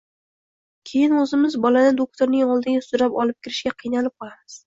[0.91, 4.59] keyin o‘zimiz bolani doktorning oldiga sudrab olib kirishga qiynalib qolamiz.